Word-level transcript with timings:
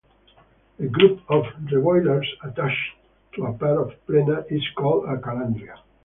A 0.79 0.87
group 0.87 1.19
of 1.29 1.43
reboilers 1.65 2.25
attached 2.43 2.95
to 3.35 3.45
a 3.45 3.53
pair 3.53 3.79
of 3.79 3.93
plena 4.07 4.43
is 4.49 4.67
called 4.75 5.05
a 5.05 5.15
calandria. 5.17 5.77